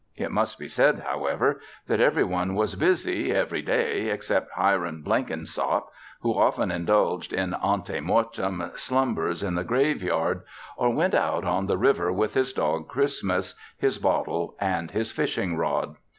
[0.15, 5.91] It must be said, however, that every one was busy, every day, except Hiram Blenkinsop,
[6.21, 10.41] who often indulged in ante mortem slumbers in the graveyard
[10.75, 15.55] or went out on the river with his dog Christmas, his bottle and his fishing
[15.55, 15.97] rod.